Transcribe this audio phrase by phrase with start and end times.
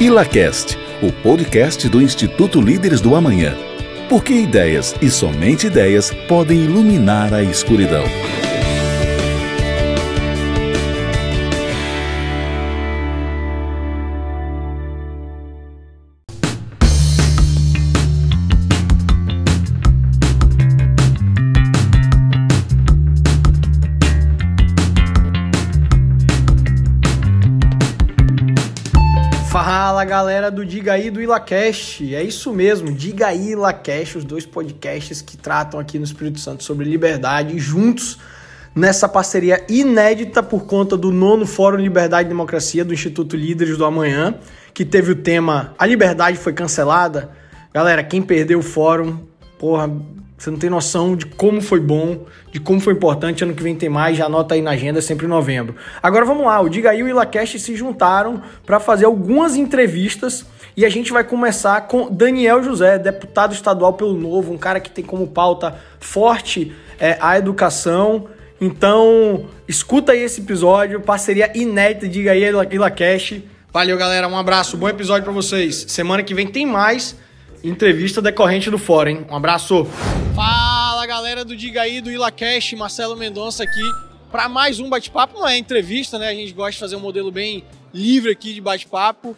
[0.00, 3.54] ILACAST, o podcast do Instituto Líderes do Amanhã.
[4.08, 8.02] Porque ideias e somente ideias podem iluminar a escuridão.
[30.44, 35.22] Galera do Diga aí do IlaCast, é isso mesmo, Diga aí IlaCast, os dois podcasts
[35.22, 38.18] que tratam aqui no Espírito Santo sobre liberdade juntos
[38.74, 43.84] nessa parceria inédita por conta do nono Fórum Liberdade e Democracia do Instituto Líderes do
[43.84, 44.34] Amanhã,
[44.74, 47.30] que teve o tema A Liberdade foi cancelada.
[47.72, 49.20] Galera, quem perdeu o fórum,
[49.58, 49.90] porra,
[50.36, 53.44] você não tem noção de como foi bom, de como foi importante.
[53.44, 55.76] Ano que vem tem mais, já anota aí na agenda, sempre em novembro.
[56.02, 60.44] Agora vamos lá, o Diga aí e o IlaCast se juntaram para fazer algumas entrevistas
[60.76, 64.90] e a gente vai começar com Daniel José, deputado estadual pelo Novo, um cara que
[64.90, 68.26] tem como pauta forte é, a educação.
[68.60, 73.48] Então, escuta aí esse episódio, parceria inédita, Diga aí e IlaCast.
[73.72, 75.86] Valeu, galera, um abraço, bom episódio para vocês.
[75.88, 77.16] Semana que vem tem mais
[77.64, 79.26] entrevista decorrente do fórum, hein?
[79.30, 79.86] Um abraço.
[80.34, 83.82] Fala, galera do Diga aí, do IlaCast, Marcelo Mendonça aqui
[84.30, 85.38] para mais um bate-papo.
[85.38, 86.28] Não é entrevista, né?
[86.28, 89.34] A gente gosta de fazer um modelo bem livre aqui de bate-papo.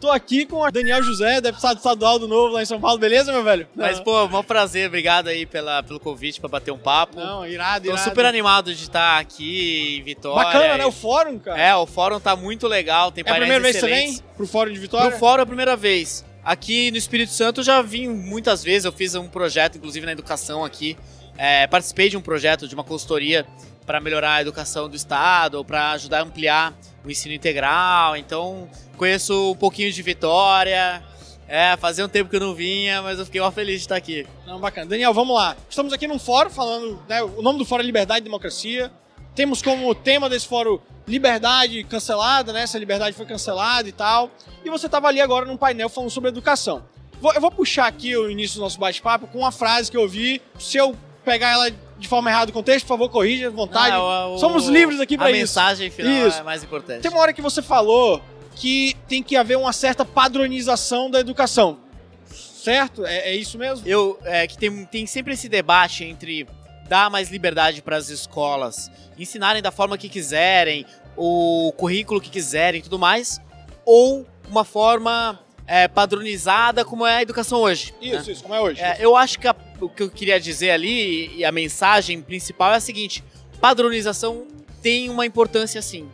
[0.00, 3.32] Tô aqui com o Daniel José, deputado estadual do Novo lá em São Paulo, beleza,
[3.32, 3.66] meu velho?
[3.74, 7.18] Mas, pô, maior prazer, obrigado aí pela, pelo convite pra bater um papo.
[7.18, 8.02] Não, irado, irado.
[8.02, 10.44] Tô super animado de estar aqui em Vitória.
[10.44, 10.84] Bacana, né?
[10.84, 11.58] O fórum, cara.
[11.58, 14.46] É, o fórum tá muito legal, tem É a primeira vez que você vem pro
[14.46, 15.10] fórum de Vitória?
[15.10, 16.26] Pro fórum é a primeira vez.
[16.46, 20.12] Aqui no Espírito Santo eu já vim muitas vezes, eu fiz um projeto, inclusive na
[20.12, 20.96] educação aqui.
[21.36, 23.44] É, participei de um projeto de uma consultoria
[23.84, 26.72] para melhorar a educação do estado, para ajudar a ampliar
[27.04, 28.16] o ensino integral.
[28.16, 31.02] Então, conheço um pouquinho de Vitória.
[31.48, 33.96] É, fazia um tempo que eu não vinha, mas eu fiquei mó feliz de estar
[33.96, 34.24] aqui.
[34.46, 34.86] Não, bacana.
[34.86, 35.56] Daniel, vamos lá.
[35.68, 38.92] Estamos aqui num fórum falando, né, o nome do fórum é Liberdade e Democracia.
[39.36, 42.62] Temos como tema desse fórum liberdade cancelada, né?
[42.62, 44.30] Essa liberdade foi cancelada e tal.
[44.64, 46.82] E você estava ali agora num painel falando sobre educação.
[47.20, 50.08] Vou- eu vou puxar aqui o início do nosso bate-papo com uma frase que eu
[50.08, 50.42] vi.
[50.58, 53.92] Se eu pegar ela de forma errada do contexto, por favor, corrija à vontade.
[53.94, 55.40] Ah, o- Somos livres aqui para A isso.
[55.40, 56.38] mensagem final Isso.
[56.40, 57.02] é mais importante.
[57.02, 58.20] Tem uma hora que você falou
[58.56, 61.78] que tem que haver uma certa padronização da educação.
[62.26, 63.04] Certo?
[63.06, 63.86] É, é isso mesmo?
[63.86, 66.46] Eu, é, que tem, tem sempre esse debate entre
[66.86, 70.86] dar mais liberdade para as escolas, ensinarem da forma que quiserem,
[71.16, 73.40] o currículo que quiserem e tudo mais,
[73.84, 77.92] ou uma forma é, padronizada como é a educação hoje.
[78.00, 78.08] né?
[78.18, 78.80] Isso, isso, como é hoje.
[78.80, 82.72] É, eu acho que a- o que eu queria dizer ali, e a mensagem principal
[82.72, 83.24] é a seguinte:
[83.60, 84.46] padronização
[84.80, 86.08] tem uma importância sim.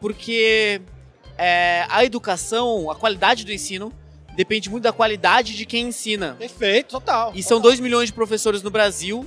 [0.00, 0.80] Porque
[1.38, 3.92] é, a educação, a qualidade do ensino,
[4.34, 6.34] depende muito da qualidade de quem ensina.
[6.38, 7.32] Perfeito, total.
[7.34, 7.70] E são total.
[7.70, 9.24] 2 milhões de professores no Brasil,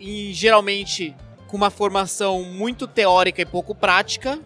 [0.00, 1.14] e geralmente
[1.46, 4.38] com uma formação muito teórica e pouco prática,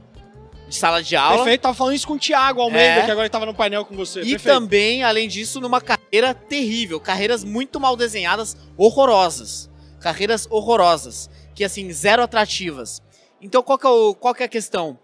[0.69, 1.37] de sala de aula.
[1.37, 3.05] Perfeito, tava falando isso com o Thiago Almeida, É.
[3.05, 4.21] que agora estava no painel com você.
[4.23, 4.43] E Perfeito.
[4.55, 6.99] também, além disso, numa carreira terrível.
[6.99, 9.71] Carreiras muito mal desenhadas, horrorosas.
[10.01, 11.29] Carreiras horrorosas.
[11.55, 13.03] Que, assim, zero atrativas.
[13.41, 14.99] Então, qual que é, o- qual que é a questão?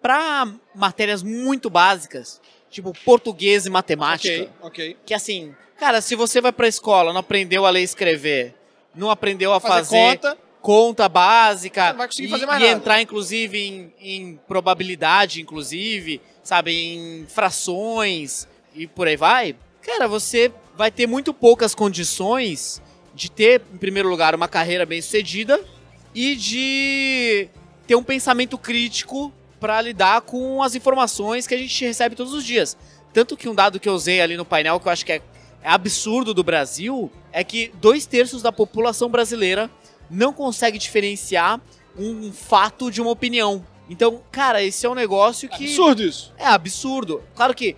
[0.00, 2.40] Para matérias muito básicas,
[2.70, 4.96] tipo português e matemática, Ok, ok.
[5.06, 8.54] que assim, cara, se você vai pra escola, não aprendeu a ler e escrever,
[8.94, 10.38] não aprendeu a Fazer, fazer, conta.
[10.60, 12.26] conta básica e,
[12.60, 20.06] e entrar inclusive em, em probabilidade, inclusive, sabe, em frações e por aí vai, cara,
[20.08, 22.80] você vai ter muito poucas condições
[23.14, 25.60] de ter, em primeiro lugar, uma carreira bem sucedida
[26.14, 27.48] e de
[27.86, 32.44] ter um pensamento crítico para lidar com as informações que a gente recebe todos os
[32.44, 32.76] dias.
[33.12, 35.22] Tanto que um dado que eu usei ali no painel, que eu acho que é
[35.68, 39.70] absurdo do Brasil, é que dois terços da população brasileira
[40.10, 41.60] não consegue diferenciar
[41.96, 43.64] um fato de uma opinião.
[43.88, 45.64] Então, cara, esse é um negócio que.
[45.64, 46.32] Absurdo isso.
[46.38, 47.22] É absurdo.
[47.34, 47.76] Claro que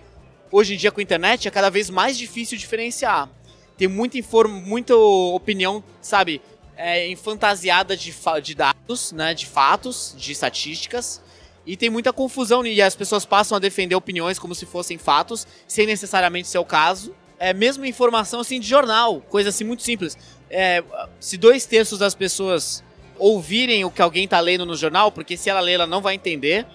[0.51, 3.29] hoje em dia com a internet é cada vez mais difícil diferenciar.
[3.77, 4.49] Tem muita, inform...
[4.51, 6.41] muita opinião, sabe,
[6.77, 11.21] é, fantasiada de, fa- de dados, né, de fatos, de estatísticas.
[11.65, 15.45] E tem muita confusão e as pessoas passam a defender opiniões como se fossem fatos,
[15.67, 17.13] sem necessariamente ser o caso.
[17.39, 20.17] É mesmo informação assim de jornal, coisa assim muito simples.
[20.49, 20.83] É,
[21.19, 22.83] se dois terços das pessoas
[23.17, 26.15] ouvirem o que alguém tá lendo no jornal, porque se ela ler, ela não vai
[26.15, 26.65] entender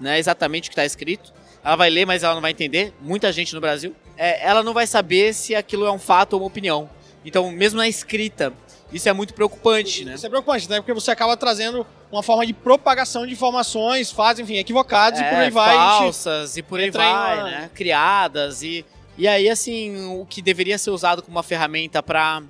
[0.00, 1.32] né, exatamente o que está escrito.
[1.62, 2.92] Ela vai ler, mas ela não vai entender.
[3.00, 3.94] Muita gente no Brasil.
[4.16, 6.90] É, ela não vai saber se aquilo é um fato ou uma opinião.
[7.24, 8.52] Então, mesmo na escrita,
[8.92, 10.14] isso é muito preocupante, né?
[10.14, 10.76] Isso é preocupante, né?
[10.76, 15.30] Porque você acaba trazendo uma forma de propagação de informações, faz, enfim, equivocadas é, e
[15.30, 15.74] por aí vai.
[15.74, 17.44] Falsas e por aí vai, uma...
[17.44, 17.70] né?
[17.74, 18.84] Criadas e
[19.16, 22.42] e aí assim o que deveria ser usado como uma ferramenta para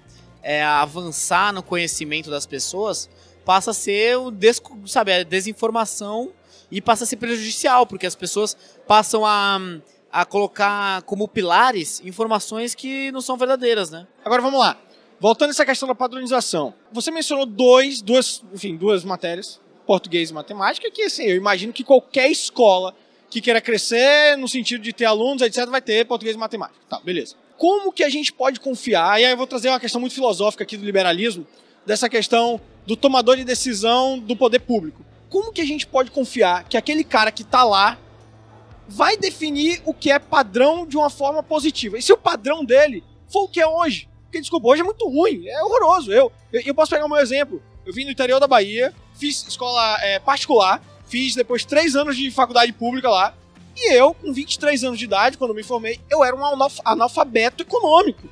[0.43, 3.08] é, avançar no conhecimento das pessoas
[3.44, 4.32] passa a ser o
[4.87, 6.32] sabe, a desinformação
[6.70, 8.56] e passa a ser prejudicial porque as pessoas
[8.87, 9.61] passam a
[10.14, 14.06] a colocar como pilares informações que não são verdadeiras, né?
[14.25, 14.78] Agora vamos lá.
[15.19, 16.72] Voltando a essa questão da padronização.
[16.93, 21.82] Você mencionou dois, duas, enfim, duas matérias, português e matemática, que assim, eu imagino que
[21.82, 22.94] qualquer escola
[23.34, 26.78] que queira crescer no sentido de ter alunos, etc, vai ter português e matemática.
[26.88, 27.34] Tá, beleza.
[27.58, 29.20] Como que a gente pode confiar?
[29.20, 31.44] E aí eu vou trazer uma questão muito filosófica aqui do liberalismo,
[31.84, 35.04] dessa questão do tomador de decisão do poder público.
[35.28, 37.98] Como que a gente pode confiar que aquele cara que está lá
[38.86, 41.98] vai definir o que é padrão de uma forma positiva.
[41.98, 44.08] E se o padrão dele for o que é hoje?
[44.26, 46.12] Porque, desculpa, hoje é muito ruim, é horroroso.
[46.12, 47.60] Eu, eu, eu posso pegar o meu exemplo.
[47.84, 52.30] Eu vim do interior da Bahia, fiz escola é, particular, fiz depois três anos de
[52.30, 53.34] faculdade pública lá,
[53.76, 56.44] e eu, com 23 anos de idade, quando me formei, eu era um
[56.84, 58.28] analfabeto econômico.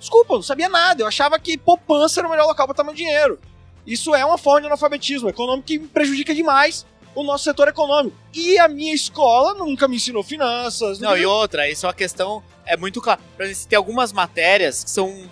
[0.00, 1.02] Desculpa, eu não sabia nada.
[1.02, 3.38] Eu achava que poupança era o melhor local para tomar meu dinheiro.
[3.86, 8.16] Isso é uma forma de analfabetismo econômico que prejudica demais o nosso setor econômico.
[8.34, 10.98] E a minha escola nunca me ensinou finanças.
[10.98, 13.20] Não, e outra, isso é uma questão é muito clara.
[13.68, 15.28] Tem algumas matérias que são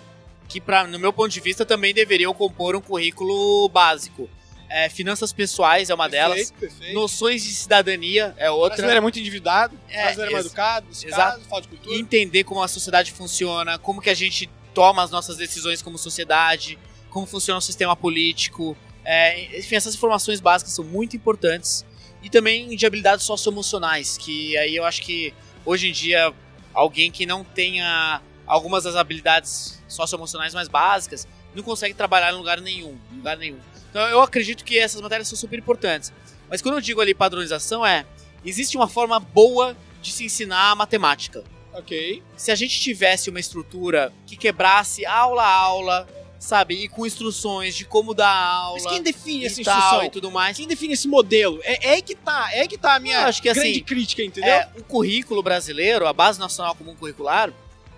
[0.47, 4.29] que para no meu ponto de vista também deveriam compor um currículo básico.
[4.69, 6.51] É, finanças pessoais é uma perfeito, delas.
[6.51, 6.93] Perfeito.
[6.93, 8.65] Noções de cidadania é outra.
[8.65, 11.41] O brasileiro é muito endividado, o é, brasileiro é mais educado, exato.
[11.45, 11.95] falta de cultura.
[11.97, 16.77] Entender como a sociedade funciona, como que a gente toma as nossas decisões como sociedade,
[17.09, 21.83] como funciona o sistema político, é, enfim, essas informações básicas são muito importantes.
[22.21, 25.33] E também de habilidades socioemocionais, que aí eu acho que
[25.65, 26.33] hoje em dia
[26.73, 32.61] alguém que não tenha algumas das habilidades socioemocionais mais básicas não consegue trabalhar em lugar
[32.61, 33.57] nenhum, em lugar nenhum.
[33.89, 36.11] Então eu acredito que essas matérias são super importantes.
[36.49, 38.05] Mas quando eu digo ali padronização é
[38.45, 41.43] existe uma forma boa de se ensinar matemática.
[41.73, 42.23] Ok.
[42.35, 46.07] Se a gente tivesse uma estrutura que quebrasse aula a aula,
[46.39, 46.83] sabe?
[46.83, 48.79] E com instruções de como dar aula.
[48.81, 50.57] Mas quem define essa instrução e tudo mais?
[50.57, 51.59] Quem define esse modelo?
[51.63, 54.51] É, é que tá, é que tá a minha acho que, grande assim, crítica, entendeu?
[54.51, 57.53] É, o currículo brasileiro, a Base Nacional Comum Curricular,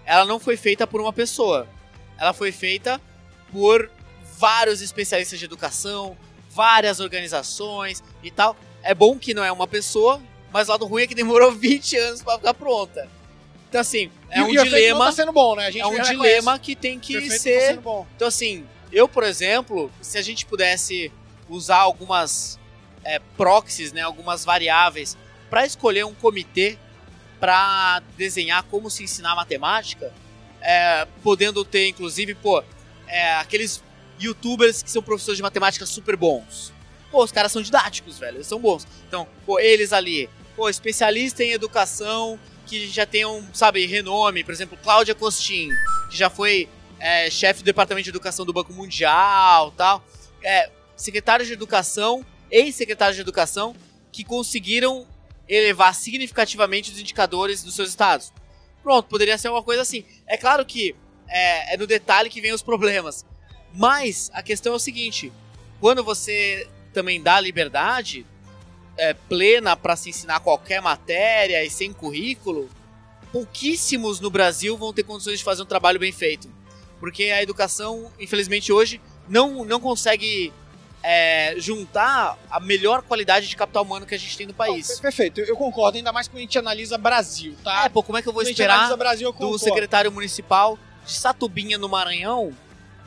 [0.05, 1.67] ela não foi feita por uma pessoa.
[2.17, 2.99] Ela foi feita
[3.51, 3.89] por
[4.41, 6.17] vários especialistas de educação,
[6.49, 8.57] várias organizações e tal.
[8.81, 10.19] É bom que não é uma pessoa,
[10.51, 13.07] mas o lado ruim é que demorou 20 anos para ficar pronta.
[13.69, 15.05] Então, assim, é e, um e dilema.
[15.05, 15.67] Tá sendo bom, né?
[15.67, 17.77] A gente é um dilema que tem que tá ser.
[17.77, 21.11] Tá então, assim, eu, por exemplo, se a gente pudesse
[21.47, 22.59] usar algumas
[23.03, 25.15] é, proxies, né, algumas variáveis,
[25.49, 26.77] para escolher um comitê
[27.39, 30.11] para desenhar como se ensinar matemática,
[30.61, 32.63] é, podendo ter, inclusive, pô,
[33.07, 33.81] é, aqueles
[34.25, 36.73] youtubers que são professores de matemática super bons.
[37.12, 38.88] Pô, os caras são didáticos, velho, eles são bons.
[39.07, 44.44] Então, pô, eles ali, pô, especialista em educação que já tenham, sabe, renome.
[44.44, 45.69] Por exemplo, Cláudia Costin,
[46.09, 46.69] que já foi
[47.00, 50.03] é, chefe do departamento de educação do Banco Mundial tal.
[50.44, 53.75] É, secretários de educação, ex-secretários de educação,
[54.12, 55.06] que conseguiram
[55.47, 58.31] elevar significativamente os indicadores dos seus estados.
[58.81, 60.06] Pronto, poderia ser uma coisa assim.
[60.25, 60.95] É claro que
[61.27, 63.25] é, é no detalhe que vem os problemas.
[63.73, 65.31] Mas a questão é o seguinte:
[65.79, 68.25] quando você também dá liberdade,
[68.97, 72.69] é, plena para se ensinar qualquer matéria e sem currículo,
[73.31, 76.50] pouquíssimos no Brasil vão ter condições de fazer um trabalho bem feito.
[77.00, 80.53] Porque a educação, infelizmente, hoje não, não consegue
[81.01, 85.00] é, juntar a melhor qualidade de capital humano que a gente tem no país.
[85.00, 87.86] perfeito, eu concordo, ainda mais quando a gente analisa Brasil, tá?
[87.86, 91.77] É, pô, como é que eu vou esperar Brasil, eu do secretário municipal de Satubinha,
[91.77, 92.55] no Maranhão,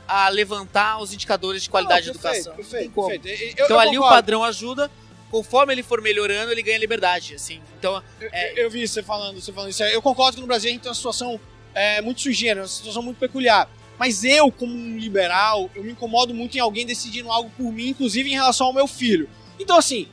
[0.07, 2.57] a levantar os indicadores de qualidade não, perfeito, de educação?
[2.57, 3.59] Perfeito, perfeito.
[3.59, 4.07] Eu, então eu ali concordo.
[4.07, 4.91] o padrão ajuda
[5.31, 7.61] conforme ele for melhorando, ele ganha liberdade, assim.
[7.77, 8.53] Então, é...
[8.53, 9.83] eu, eu, vi você falando, você falando isso.
[9.83, 11.41] Eu concordo que no Brasil a gente tem uma situação
[11.75, 13.69] é, muito sujeira, uma situação muito peculiar.
[13.99, 17.89] Mas eu, como um liberal, eu me incomodo muito em alguém decidindo algo por mim,
[17.89, 19.29] inclusive em relação ao meu filho.
[19.59, 20.09] Então, assim,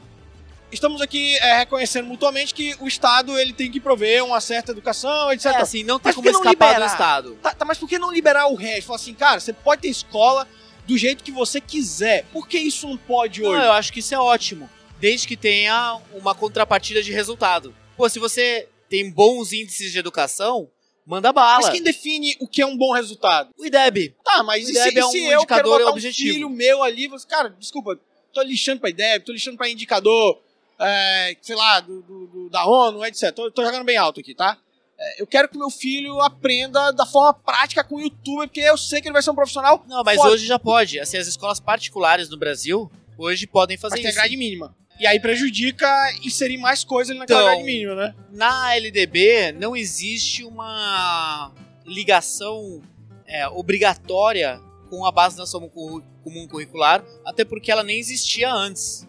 [0.71, 5.31] estamos aqui é, reconhecendo mutuamente que o Estado ele tem que prover uma certa educação,
[5.31, 5.47] etc.
[5.47, 7.37] É, assim, não tem mas como escapar do Estado.
[7.41, 8.87] Tá, tá, mas por que não liberar o resto?
[8.87, 10.47] Falar assim, cara, você pode ter escola
[10.87, 12.25] do jeito que você quiser.
[12.31, 13.57] Por que isso não pode hoje?
[13.57, 14.69] Não, eu acho que isso é ótimo
[15.01, 17.75] desde que tenha uma contrapartida de resultado.
[17.97, 20.69] Pô, se você tem bons índices de educação,
[21.05, 21.63] manda bala.
[21.63, 23.49] Mas quem define o que é um bom resultado?
[23.57, 24.15] O IDEB.
[24.23, 26.29] Tá, mas o IDEB se, é um se eu indicador quero objetivo.
[26.29, 27.99] um filho meu ali, você, cara, desculpa,
[28.31, 30.39] tô lixando pra IDEB, tô lixando pra indicador,
[30.81, 33.31] é, sei lá, do, do, da ONU, etc.
[33.31, 34.57] Tô, tô, jogando bem alto aqui, tá?
[34.99, 38.77] É, eu quero que meu filho aprenda da forma prática com o YouTube, porque eu
[38.77, 39.83] sei que ele vai ser um profissional.
[39.87, 40.31] Não, mas foda.
[40.31, 40.99] hoje já pode.
[40.99, 44.19] Assim, as escolas particulares no Brasil hoje podem fazer Mas tem isso.
[44.19, 44.75] grade mínima.
[44.99, 45.87] E aí prejudica
[46.23, 48.15] inserir mais coisa ali naquela Então, grade mínima, né?
[48.31, 51.51] Na LDB não existe uma
[51.85, 52.81] ligação
[53.25, 54.59] é, obrigatória
[54.89, 59.07] com a base da nação comum curricular, até porque ela nem existia antes.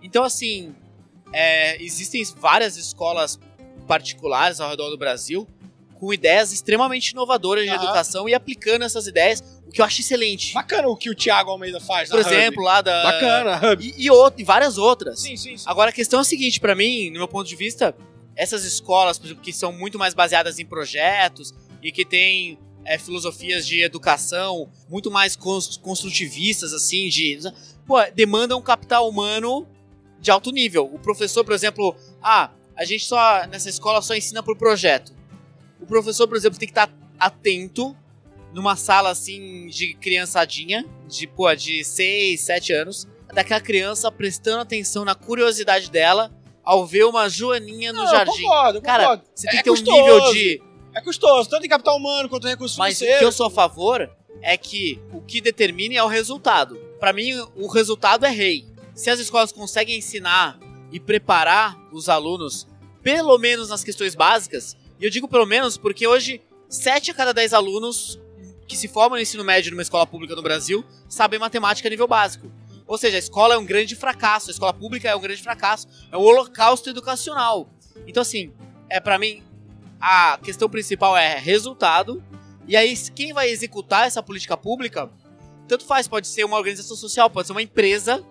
[0.00, 0.74] Então, assim,
[1.32, 3.38] é, existem várias escolas
[3.86, 5.46] particulares ao redor do Brasil
[5.98, 10.52] com ideias extremamente inovadoras de educação e aplicando essas ideias, o que eu acho excelente.
[10.52, 12.10] Bacana o que o Thiago Almeida faz.
[12.10, 12.34] Por na Hub.
[12.34, 13.02] exemplo, lá da.
[13.04, 13.94] Bacana, Hub.
[13.96, 15.20] E, e, out- e várias outras.
[15.20, 15.64] Sim, sim, sim.
[15.66, 17.94] Agora a questão é a seguinte, pra mim, no meu ponto de vista,
[18.36, 22.98] essas escolas, por exemplo, que são muito mais baseadas em projetos e que têm é,
[22.98, 27.38] filosofias de educação muito mais cons- construtivistas, assim, de.
[27.86, 29.66] Pô, demandam um capital humano
[30.24, 30.90] de alto nível.
[30.90, 35.12] O professor, por exemplo, ah, a gente só, nessa escola, só ensina por projeto.
[35.78, 36.90] O professor, por exemplo, tem que estar
[37.20, 37.94] atento
[38.54, 45.04] numa sala assim de criançadinha, de, pô, de 6, 7 anos, daquela criança prestando atenção
[45.04, 46.32] na curiosidade dela
[46.64, 48.42] ao ver uma joaninha no Não, eu jardim.
[48.42, 49.24] concordo, eu Cara, concordo.
[49.34, 49.96] você tem É que ter um custoso.
[50.00, 50.62] nível de.
[50.94, 53.26] É custoso, tanto em capital humano quanto em recursos Mas o que financeiros.
[53.26, 54.08] eu sou a favor
[54.40, 56.76] é que o que determine é o resultado.
[56.98, 58.64] Pra mim, o resultado é rei.
[58.94, 60.58] Se as escolas conseguem ensinar
[60.92, 62.68] e preparar os alunos,
[63.02, 67.34] pelo menos nas questões básicas, e eu digo pelo menos porque hoje, 7 a cada
[67.34, 68.20] 10 alunos
[68.68, 72.06] que se formam no ensino médio numa escola pública no Brasil sabem matemática a nível
[72.06, 72.50] básico.
[72.86, 75.88] Ou seja, a escola é um grande fracasso, a escola pública é um grande fracasso,
[76.12, 77.68] é um holocausto educacional.
[78.06, 78.52] Então, assim,
[78.88, 79.42] é para mim,
[80.00, 82.22] a questão principal é resultado,
[82.68, 85.10] e aí quem vai executar essa política pública,
[85.66, 88.24] tanto faz, pode ser uma organização social, pode ser uma empresa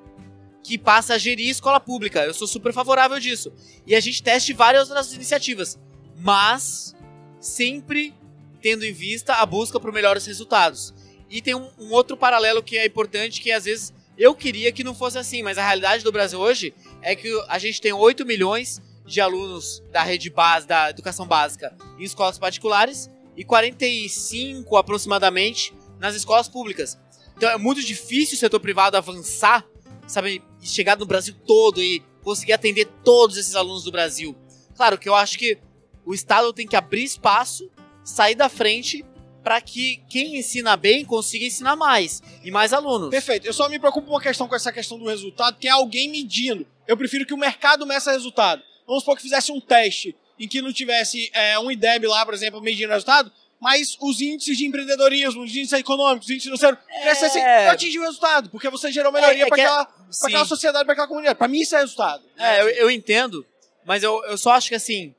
[0.63, 2.23] que passa a gerir escola pública.
[2.23, 3.51] Eu sou super favorável disso.
[3.85, 5.77] E a gente teste várias outras iniciativas,
[6.17, 6.95] mas
[7.39, 8.13] sempre
[8.61, 10.93] tendo em vista a busca por melhores resultados.
[11.29, 14.83] E tem um, um outro paralelo que é importante, que às vezes eu queria que
[14.83, 18.25] não fosse assim, mas a realidade do Brasil hoje é que a gente tem 8
[18.25, 25.73] milhões de alunos da rede base, da educação básica em escolas particulares e 45 aproximadamente
[25.99, 26.97] nas escolas públicas.
[27.35, 29.65] Então é muito difícil o setor privado avançar,
[30.07, 34.35] sabe, chegar no Brasil todo e conseguir atender todos esses alunos do Brasil.
[34.75, 35.57] Claro que eu acho que
[36.05, 37.69] o Estado tem que abrir espaço,
[38.03, 39.05] sair da frente
[39.43, 43.09] para que quem ensina bem consiga ensinar mais e mais alunos.
[43.09, 43.45] Perfeito.
[43.45, 46.09] Eu só me preocupo com uma questão com essa questão do resultado, que é alguém
[46.09, 46.65] medindo.
[46.87, 48.63] Eu prefiro que o mercado meça resultado.
[48.87, 52.33] Vamos supor que fizesse um teste em que não tivesse é, um IDEB lá, por
[52.33, 53.31] exemplo, medindo resultado,
[53.63, 57.63] mas os índices de empreendedorismo, os índices econômicos, os índices financeiros, É.
[57.63, 60.83] pra atingir o resultado, porque você gerou melhoria É, é é- aquela, pra aquela sociedade,
[60.83, 61.37] pra aquela comunidade.
[61.39, 62.21] Pra mim isso é resultado.
[62.37, 63.45] É, eu, eu entendo,
[63.85, 65.15] mas eu, eu só acho que assim,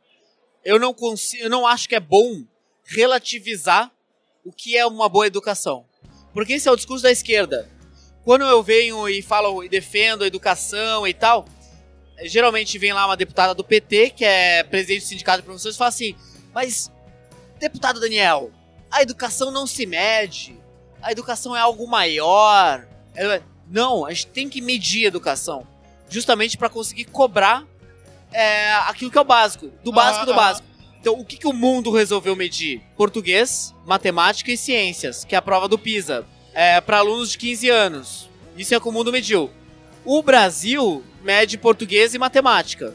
[0.63, 2.45] eu não consigo, eu não acho que é bom
[2.85, 3.91] relativizar
[4.45, 5.87] o que é uma boa educação.
[6.35, 7.71] Porque esse é o discurso da esquerda.
[8.25, 11.47] Quando eu venho e falo e defendo a educação e tal,
[12.25, 15.79] geralmente vem lá uma deputada do PT, que é presidente do sindicato de professores, e
[15.79, 16.15] fala assim:
[16.53, 16.91] "Mas
[17.59, 18.51] deputado Daniel,
[18.91, 20.57] a educação não se mede.
[21.03, 22.87] A educação é algo maior.
[23.15, 25.67] É- Não, a gente tem que medir a educação,
[26.09, 27.65] justamente para conseguir cobrar
[28.31, 30.49] é, aquilo que é o básico, do básico do Aham, aham.
[30.51, 30.69] básico.
[31.01, 32.83] Então, o que, que o mundo resolveu medir?
[32.97, 37.69] Português, matemática e ciências, que é a prova do PISA, é, para alunos de 15
[37.71, 38.29] anos.
[38.57, 39.51] Isso é o que o mundo mediu.
[40.05, 42.93] O Brasil mede português e matemática.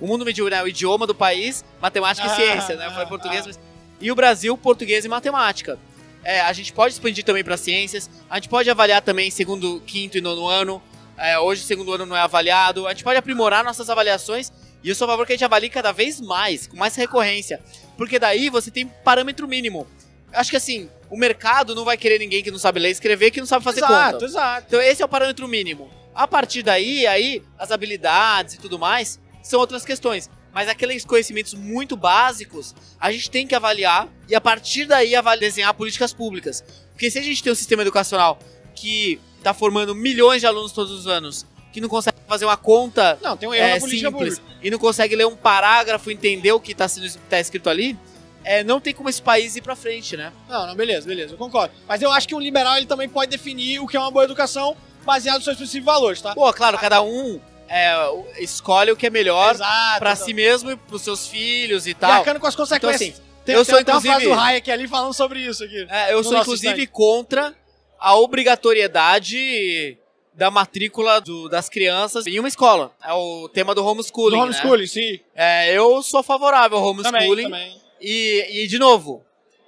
[0.00, 2.86] O mundo mediu né, o idioma do país, matemática Ah, e ciência, né?
[2.86, 3.44] Eu falei ah, português, ah.
[3.48, 3.60] mas...
[4.00, 5.78] E o Brasil, português e matemática.
[6.24, 10.16] É, a gente pode expandir também para ciências, a gente pode avaliar também segundo, quinto
[10.16, 10.82] e nono ano.
[11.16, 12.86] É, hoje, segundo ano não é avaliado.
[12.86, 14.50] A gente pode aprimorar nossas avaliações
[14.82, 17.60] e eu sou a favor que a gente avalie cada vez mais, com mais recorrência.
[17.96, 19.86] Porque daí você tem parâmetro mínimo.
[20.32, 23.30] Acho que assim, o mercado não vai querer ninguém que não sabe ler e escrever,
[23.30, 24.24] que não sabe fazer exato, conta.
[24.24, 24.64] exato.
[24.66, 25.88] Então esse é o parâmetro mínimo.
[26.14, 30.28] A partir daí, aí, as habilidades e tudo mais são outras questões.
[30.52, 35.74] Mas aqueles conhecimentos muito básicos, a gente tem que avaliar e a partir daí desenhar
[35.74, 36.64] políticas públicas.
[36.92, 38.38] Porque se a gente tem um sistema educacional
[38.74, 43.18] que está formando milhões de alunos todos os anos, que não consegue fazer uma conta
[43.20, 44.42] Não, tem um erro é, simples pública.
[44.62, 46.86] e não consegue ler um parágrafo, entender o que está
[47.28, 47.98] tá escrito ali,
[48.44, 50.32] é, não tem como esse país ir pra frente, né?
[50.48, 51.74] Não, não, beleza, beleza, eu concordo.
[51.88, 54.24] Mas eu acho que um liberal ele também pode definir o que é uma boa
[54.24, 56.32] educação baseado nos seus e valores, tá?
[56.34, 57.94] Pô, claro, cada um é,
[58.38, 60.24] escolhe o que é melhor pra exato.
[60.24, 62.10] si mesmo e pros seus filhos e E tal.
[62.12, 63.10] arcando com as Então, consequências.
[63.14, 65.64] assim, tem, eu tem sou, até uma frase inclusive- do Hayek ali falando sobre isso
[65.64, 65.86] aqui.
[65.90, 66.86] é, eu no sou inclusive instante.
[66.92, 67.54] contra
[67.98, 69.98] a obrigatoriedade
[70.34, 72.92] da matrícula do- das crianças em uma escola.
[73.02, 74.42] É o tema do homeschooling, Do né?
[74.42, 75.20] homeschooling, sim.
[75.34, 77.80] É, eu sou favorável ao Também, homeschooling também.
[78.00, 79.24] E, e, de novo,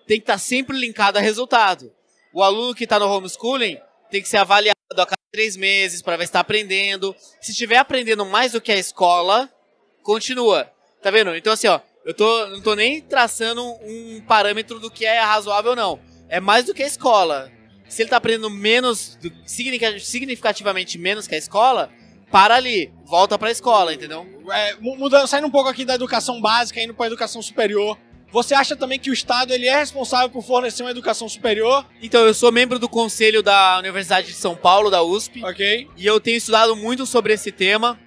[0.07, 1.93] tem que estar sempre linkado a resultado.
[2.35, 3.79] O aluno que está no homeschooling
[4.11, 7.15] tem que ser avaliado a cada três meses para ver se está aprendendo.
[7.41, 9.51] Se estiver aprendendo mais do que a escola,
[10.03, 10.71] continua.
[11.03, 11.35] Tá vendo?
[11.37, 15.75] Então, assim, ó, eu tô, não tô nem traçando um parâmetro do que é razoável
[15.75, 16.01] não.
[16.29, 17.51] É mais do que a escola.
[17.89, 21.91] Se ele tá aprendendo menos, significativamente menos que a escola,
[22.31, 24.27] para ali, volta para a escola, entendeu?
[24.51, 27.97] É, mudando, saindo um pouco aqui da educação básica, indo para a educação superior.
[28.33, 31.87] Você acha também que o Estado ele é responsável por fornecer uma educação superior?
[32.03, 35.45] Então, eu sou membro do conselho da Universidade de São Paulo, da USP.
[35.45, 35.89] Ok.
[35.97, 37.99] E eu tenho estudado muito sobre esse tema.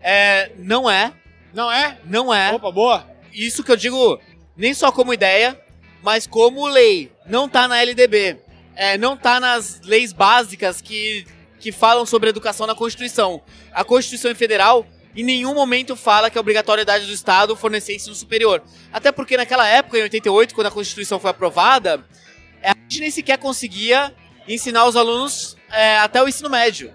[0.00, 1.12] É, não é.
[1.54, 1.98] Não é?
[2.04, 2.52] Não é.
[2.52, 3.06] Opa, boa.
[3.32, 4.20] Isso que eu digo
[4.56, 5.58] nem só como ideia,
[6.02, 7.10] mas como lei.
[7.26, 8.38] Não tá na LDB.
[8.74, 11.26] É, não tá nas leis básicas que,
[11.58, 13.42] que falam sobre educação na Constituição.
[13.72, 18.62] A Constituição Federal em nenhum momento fala que a obrigatoriedade do Estado fornecer ensino superior.
[18.92, 22.04] Até porque naquela época, em 88, quando a Constituição foi aprovada,
[22.62, 24.14] é, a gente nem sequer conseguia
[24.48, 26.92] ensinar os alunos é, até o ensino médio.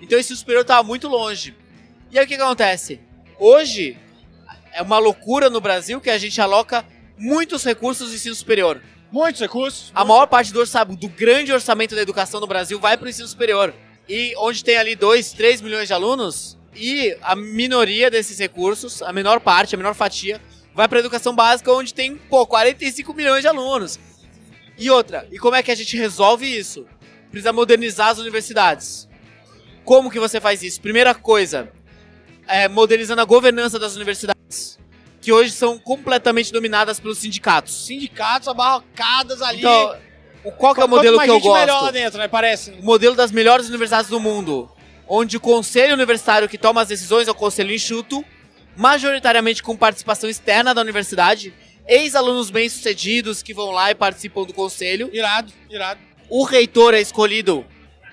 [0.00, 1.54] Então o ensino superior estava muito longe.
[2.10, 3.00] E aí o que, que acontece?
[3.38, 3.98] Hoje,
[4.72, 6.84] é uma loucura no Brasil que a gente aloca
[7.16, 8.82] muitos recursos do ensino superior.
[9.10, 9.92] Muitos recursos.
[9.94, 13.08] A maior parte do orçamento, do grande orçamento da educação no Brasil vai para o
[13.08, 13.72] ensino superior.
[14.08, 19.12] E onde tem ali 2, 3 milhões de alunos, e a minoria desses recursos, a
[19.12, 20.40] menor parte, a menor fatia,
[20.74, 23.98] vai para a educação básica, onde tem, pô, 45 milhões de alunos.
[24.76, 26.86] E outra, e como é que a gente resolve isso?
[27.30, 29.08] Precisa modernizar as universidades.
[29.84, 30.80] Como que você faz isso?
[30.80, 31.70] Primeira coisa,
[32.48, 34.78] é modernizando a governança das universidades,
[35.20, 37.86] que hoje são completamente dominadas pelos sindicatos.
[37.86, 39.58] Sindicatos abarrocadas ali.
[39.58, 39.96] Então,
[40.58, 41.60] qual que é o modelo que eu gosto?
[41.60, 42.28] melhor lá dentro, né?
[42.28, 42.72] Parece.
[42.72, 44.70] O modelo das melhores universidades do mundo,
[45.08, 48.24] onde o conselho universitário que toma as decisões é o conselho enxuto,
[48.76, 51.52] majoritariamente com participação externa da universidade,
[51.86, 55.10] ex-alunos bem-sucedidos que vão lá e participam do conselho.
[55.12, 56.00] Irado, irado.
[56.28, 57.64] O reitor é escolhido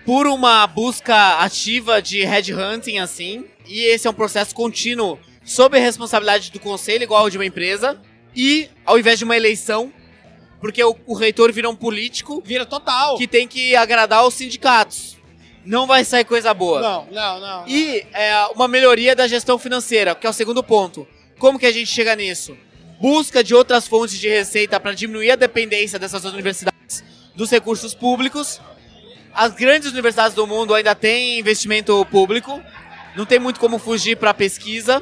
[0.06, 5.82] por uma busca ativa de headhunting, assim, e esse é um processo contínuo sob a
[5.82, 8.00] responsabilidade do conselho, igual ao de uma empresa,
[8.36, 9.92] e ao invés de uma eleição,
[10.60, 12.42] porque o, o reitor vira um político.
[12.46, 13.18] Vira total.
[13.18, 15.18] Que tem que agradar os sindicatos.
[15.66, 16.82] Não vai sair coisa boa.
[16.82, 17.68] Não, não, não.
[17.68, 21.08] E é, uma melhoria da gestão financeira, que é o segundo ponto.
[21.38, 22.58] Como que a gente chega nisso?
[23.00, 27.04] Busca de outras fontes de receita para diminuir a dependência dessas universidades
[27.36, 28.60] dos recursos públicos.
[29.34, 32.62] As grandes universidades do mundo ainda têm investimento público,
[33.16, 35.02] não tem muito como fugir para pesquisa,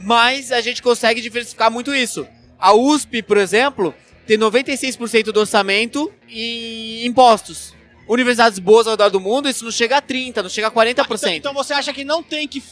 [0.00, 2.26] mas a gente consegue diversificar muito isso.
[2.58, 3.94] A USP, por exemplo,
[4.26, 7.73] tem 96% do orçamento em impostos.
[8.08, 11.00] Universidades boas ao redor do mundo, isso não chega a 30%, não chega a 40%.
[11.00, 12.62] Ah, então, então você acha que não tem que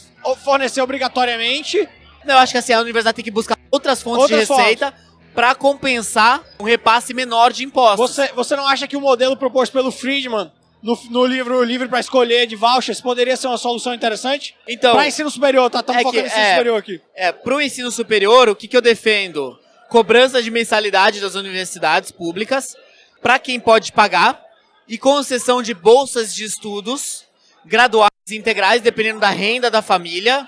[0.43, 1.87] fornecer obrigatoriamente?
[2.23, 4.93] Não, eu acho que assim, a universidade tem que buscar outras fontes outras de receita
[5.33, 8.15] para compensar um repasse menor de impostos.
[8.15, 11.99] Você, você não acha que o modelo proposto pelo Friedman no, no livro Livre para
[11.99, 14.55] Escolher de vouchers poderia ser uma solução interessante?
[14.67, 14.93] Então.
[14.93, 15.79] Para ensino superior, tá?
[15.79, 17.01] Estamos é focando no ensino é, superior aqui.
[17.15, 19.57] É, para o ensino superior, o que, que eu defendo?
[19.89, 22.75] Cobrança de mensalidade das universidades públicas
[23.21, 24.42] para quem pode pagar
[24.87, 27.25] e concessão de bolsas de estudos
[27.65, 30.47] graduais e integrais, dependendo da renda da família.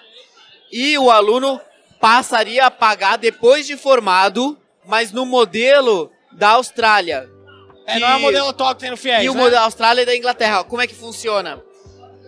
[0.71, 1.60] E o aluno
[2.00, 7.30] passaria a pagar depois de formado, mas no modelo da Austrália,
[7.88, 9.41] é, não é o modelo atual que tem no FIES, E o né?
[9.41, 10.63] modelo Austrália e da Inglaterra.
[10.63, 11.62] Como é que funciona?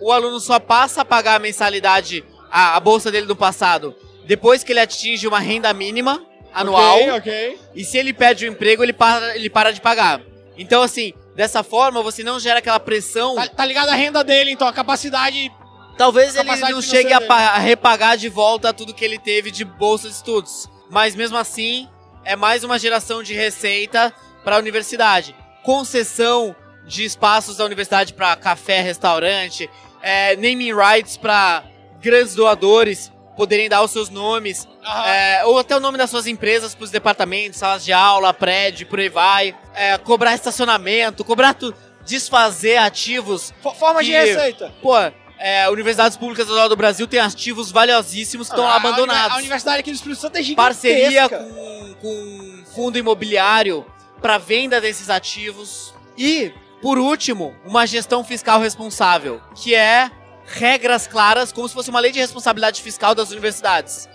[0.00, 3.94] O aluno só passa a pagar a mensalidade, a, a bolsa dele do passado,
[4.24, 6.96] depois que ele atinge uma renda mínima anual.
[6.96, 7.58] Ok, ok.
[7.74, 10.20] E se ele perde o emprego, ele para, ele para de pagar.
[10.56, 13.36] Então, assim, dessa forma, você não gera aquela pressão.
[13.36, 15.50] Tá, tá ligado à renda dele, então, a capacidade.
[15.96, 20.08] Talvez ele não chegue a, a, repagar de volta tudo que ele teve de bolsa
[20.08, 20.68] de estudos.
[20.90, 21.88] Mas mesmo assim,
[22.24, 24.12] é mais uma geração de receita
[24.44, 29.68] para a universidade concessão de espaços da universidade para café, restaurante,
[30.00, 31.62] é, naming rights para
[32.00, 34.66] grandes doadores poderem dar os seus nomes.
[35.06, 38.86] É, ou até o nome das suas empresas para os departamentos, salas de aula, prédio,
[38.86, 39.54] por aí vai.
[39.74, 43.52] É, cobrar estacionamento, cobrar tudo, desfazer ativos.
[43.78, 44.72] Forma que, de receita.
[44.82, 44.94] Pô,
[45.38, 49.36] é, universidades públicas do Brasil têm ativos valiosíssimos que estão ah, abandonados.
[49.36, 50.88] A universidade aqui do Espírito Santo é gigantesca.
[50.90, 53.86] Parceria com, com fundo imobiliário
[54.20, 55.94] para venda desses ativos.
[56.16, 60.10] E, por último, uma gestão fiscal responsável, que é
[60.44, 64.08] regras claras, como se fosse uma lei de responsabilidade fiscal das universidades.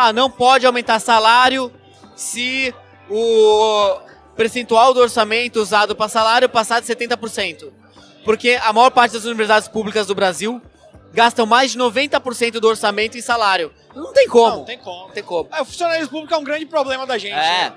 [0.00, 1.72] Ah, não pode aumentar salário
[2.14, 2.72] se
[3.10, 3.98] o
[4.36, 7.72] percentual do orçamento usado para salário passar de 70%.
[8.24, 10.62] Porque a maior parte das universidades públicas do Brasil
[11.12, 13.72] gastam mais de 90% do orçamento em salário.
[13.92, 14.58] Não tem como.
[14.58, 15.10] Não, tem como.
[15.10, 15.48] Tem como.
[15.52, 17.32] É, o funcionalismo público é um grande problema da gente.
[17.32, 17.70] É.
[17.70, 17.72] né?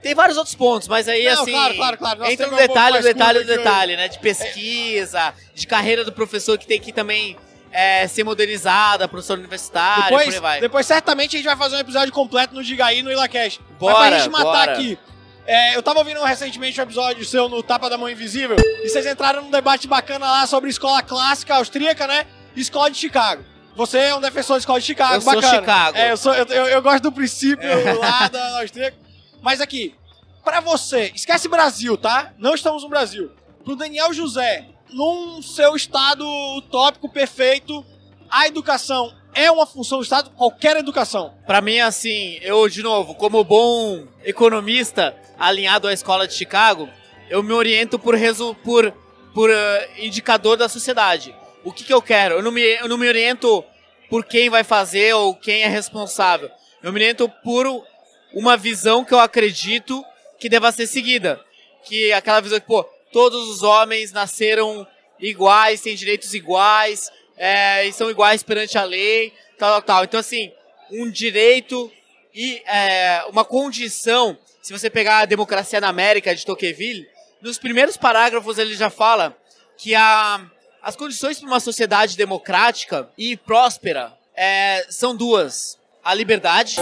[0.00, 1.50] Tem vários outros pontos, mas aí, Não, assim.
[1.50, 2.24] claro, claro, claro.
[2.24, 4.06] Entra no é um detalhe, detalhe, detalhe, né?
[4.06, 7.36] De pesquisa, de carreira do professor que tem que também
[7.72, 10.60] é, ser modernizada, professor universitário, por aí Depois, vai.
[10.60, 13.60] depois, certamente, a gente vai fazer um episódio completo no Diga aí no Ilacast.
[13.60, 14.72] Mas pra Bora, gente matar bora.
[14.72, 14.98] aqui.
[15.46, 19.06] é, eu tava ouvindo recentemente um episódio seu no Tapa da Mão Invisível e vocês
[19.06, 22.24] entraram num debate bacana lá sobre escola clássica austríaca, né?
[22.56, 23.44] E escola de Chicago.
[23.76, 25.60] Você é um defensor de escola de Chicago, Eu sou bacana.
[25.60, 25.96] Chicago.
[25.96, 27.68] É, eu, sou, eu, eu, eu gosto do princípio
[28.00, 28.96] lá da austríaca.
[29.40, 29.94] Mas aqui,
[30.42, 32.32] pra você, esquece Brasil, tá?
[32.38, 33.30] Não estamos no Brasil.
[33.64, 36.24] Pro Daniel José, num seu estado
[36.56, 37.84] utópico perfeito,
[38.30, 40.30] a educação é uma função do Estado?
[40.30, 41.32] Qualquer educação.
[41.46, 46.88] Pra mim, assim, eu, de novo, como bom economista alinhado à escola de Chicago,
[47.30, 48.14] eu me oriento por,
[48.64, 48.92] por,
[49.32, 51.34] por eh, indicador da sociedade.
[51.64, 52.36] O que, que eu quero?
[52.36, 53.64] Eu não, me, eu não me oriento
[54.10, 56.50] por quem vai fazer ou quem é responsável.
[56.82, 57.66] Eu me oriento por
[58.34, 60.04] uma visão que eu acredito
[60.38, 61.40] que deva ser seguida.
[61.84, 64.86] Que aquela visão que, pô, todos os homens nasceram
[65.18, 70.04] iguais, têm direitos iguais, é, e são iguais perante a lei, tal, tal, tal.
[70.04, 70.52] Então, assim,
[70.90, 71.90] um direito
[72.34, 77.08] e é, uma condição, se você pegar a Democracia na América de Tocqueville,
[77.40, 79.36] nos primeiros parágrafos ele já fala
[79.76, 80.40] que a,
[80.82, 86.76] as condições para uma sociedade democrática e próspera é, são duas: a liberdade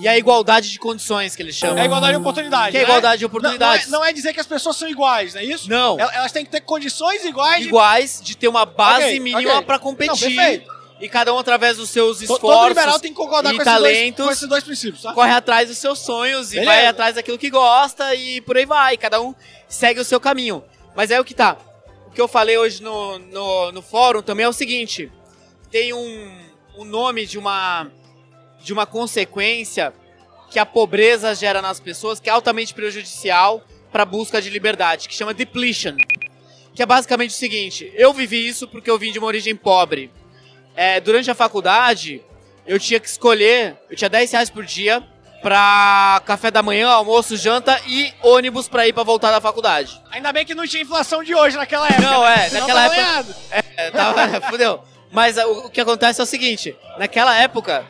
[0.00, 1.78] e a igualdade de condições, que eles chamam.
[1.78, 2.70] É igualdade de oportunidade.
[2.72, 2.84] Que é né?
[2.86, 3.88] igualdade de Não- oportunidades.
[3.88, 5.68] Não, é, não é dizer que as pessoas são iguais, não é isso?
[5.68, 5.98] Não.
[5.98, 7.68] El- Elas têm que ter condições iguais de.
[7.68, 9.62] iguais de ter uma base Ok, mínima ok.
[9.66, 10.34] para Não, competir.
[10.36, 10.78] perfeito.
[11.00, 13.72] e cada um, através dos seus esforços, Todo liberal tem que concordar e com esses,
[13.78, 15.12] dois, talentos, com esses dois princípios, tá?
[15.12, 16.70] corre atrás dos seus sonhos e Beleza.
[16.72, 18.96] vai atrás daquilo que gosta e por aí vai.
[18.96, 19.32] Cada um
[19.68, 20.64] segue o seu caminho.
[20.96, 21.56] Mas é o que tá.
[22.08, 25.08] O que eu falei hoje no, no, no fórum também é o seguinte:
[25.70, 26.32] tem um,
[26.78, 27.86] um nome de uma,
[28.62, 29.92] de uma consequência
[30.50, 35.08] que a pobreza gera nas pessoas que é altamente prejudicial para a busca de liberdade,
[35.08, 35.96] que chama depletion.
[36.74, 40.10] Que é basicamente o seguinte: eu vivi isso porque eu vim de uma origem pobre.
[40.76, 42.22] É, durante a faculdade,
[42.66, 45.02] eu tinha que escolher, eu tinha 10 reais por dia
[45.42, 50.00] pra café da manhã, almoço, janta e ônibus pra ir pra voltar da faculdade.
[50.10, 52.02] Ainda bem que não tinha inflação de hoje naquela época.
[52.02, 53.36] Não, é, Senão naquela época-.
[53.78, 54.82] É, tava, fudeu.
[55.12, 57.86] Mas o, o que acontece é o seguinte: naquela época,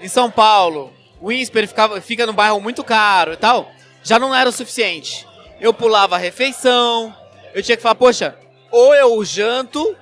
[0.00, 3.70] em São Paulo, o Winsper ficava, fica num bairro muito caro e tal,
[4.02, 5.26] já não era o suficiente.
[5.60, 7.14] Eu pulava a refeição,
[7.54, 8.36] eu tinha que falar, poxa,
[8.70, 9.96] ou eu janto,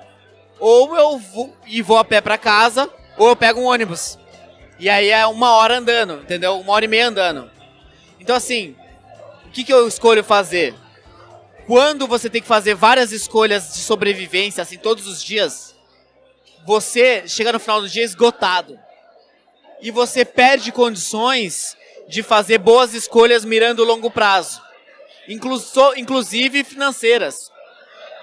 [0.59, 4.17] ou eu vou, e vou a pé pra casa, ou eu pego um ônibus.
[4.79, 6.59] E aí é uma hora andando, entendeu?
[6.59, 7.51] Uma hora e meia andando.
[8.19, 8.75] Então assim,
[9.45, 10.73] o que, que eu escolho fazer?
[11.67, 15.75] Quando você tem que fazer várias escolhas de sobrevivência, assim, todos os dias,
[16.65, 18.79] você chega no final do dia esgotado.
[19.81, 24.61] E você perde condições de fazer boas escolhas mirando o longo prazo.
[25.27, 27.51] Inclusive financeiras.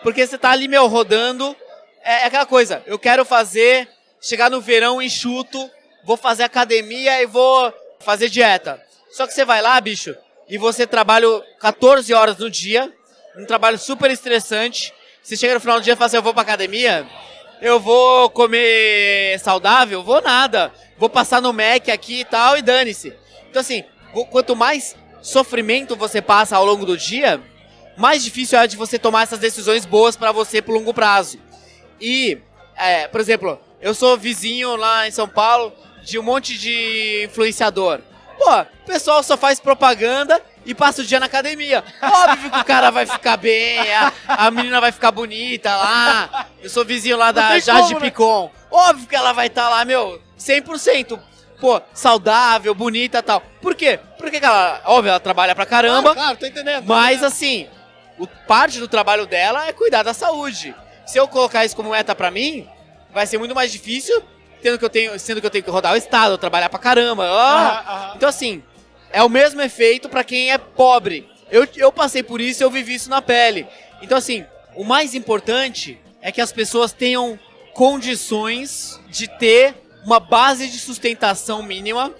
[0.02, 1.56] Porque você tá ali, meu, rodando.
[2.02, 3.88] É, é aquela coisa, eu quero fazer,
[4.20, 5.70] chegar no verão enxuto,
[6.04, 8.80] vou fazer academia e vou fazer dieta.
[9.10, 10.14] Só que você vai lá, bicho,
[10.48, 11.26] e você trabalha
[11.58, 12.92] 14 horas no dia,
[13.36, 14.94] um trabalho super estressante.
[15.22, 17.04] Você chega no final do dia e fala assim, eu vou pra academia,
[17.60, 20.72] eu vou comer saudável, vou nada.
[20.98, 23.12] Vou passar no Mac aqui e tal e dane-se.
[23.50, 27.40] Então assim, qu- quanto mais sofrimento você passa ao longo do dia,
[27.96, 31.38] mais difícil é de você tomar essas decisões boas pra você pro longo prazo.
[32.00, 32.38] E,
[32.76, 38.00] é, por exemplo, eu sou vizinho lá em São Paulo de um monte de influenciador.
[38.38, 41.82] Pô, o pessoal só faz propaganda e passa o dia na academia.
[42.02, 46.46] Óbvio que o cara vai ficar bem, a, a menina vai ficar bonita lá.
[46.60, 48.06] Eu sou vizinho lá da Jade como, né?
[48.10, 48.50] Picon.
[48.70, 51.18] Óbvio que ela vai estar lá, meu, 100%.
[51.60, 53.40] Pô, saudável, bonita e tal.
[53.62, 53.98] Por quê?
[54.18, 56.10] Porque ela, óbvio, ela trabalha pra caramba.
[56.10, 56.84] Ah, claro, tô entendendo.
[56.84, 57.24] tô Mas entendendo.
[57.26, 57.68] assim,
[58.18, 60.74] o, parte do trabalho dela é cuidar da saúde.
[61.06, 62.68] Se eu colocar isso como meta pra mim,
[63.10, 64.22] vai ser muito mais difícil,
[64.60, 67.24] tendo que eu tenho, sendo que eu tenho que rodar o estado, trabalhar pra caramba.
[67.24, 68.12] Ah, aham.
[68.16, 68.62] Então assim,
[69.16, 71.26] é o mesmo efeito pra quem é pobre.
[71.50, 73.66] Eu, eu passei por isso, eu vivi isso na pele.
[74.02, 77.38] Então assim, o mais importante é que as pessoas tenham
[77.72, 79.74] condições de ter
[80.04, 82.12] uma base de sustentação mínima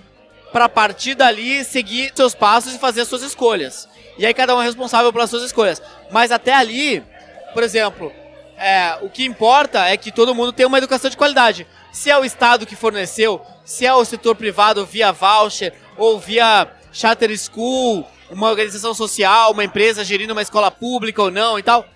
[0.51, 3.87] para partir dali seguir seus passos e fazer as suas escolhas.
[4.17, 5.83] E aí cada um é responsável pelas suas escolhas.
[6.11, 7.05] Mas até ali,
[7.53, 8.11] por exemplo,
[8.57, 11.67] é, o que importa é que todo mundo tenha uma educação de qualidade.
[11.93, 16.67] Se é o Estado que forneceu, se é o setor privado via voucher ou via
[16.97, 21.87] charter school, uma organização social, uma empresa gerindo uma escola pública ou não e tal,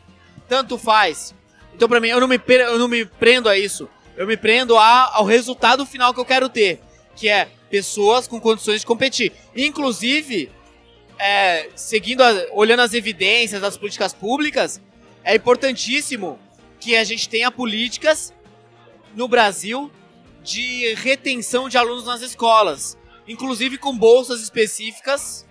[0.47, 1.35] tanto faz.
[1.75, 3.89] Então pra mim, eu não me, eu não me prendo a isso.
[4.15, 6.81] Eu me prendo a, ao resultado final que eu quero ter,
[7.17, 9.33] que é pessoas com condições de competir.
[9.57, 10.53] Inclusive,
[11.19, 14.83] é, seguindo, a, olhando as evidências das políticas públicas,
[15.25, 16.39] é importantíssimo
[16.79, 18.35] que a gente tenha políticas
[19.15, 19.91] no Brasil
[20.43, 22.99] de retenção de alunos nas escolas,
[23.31, 25.47] inclusive com bolsas específicas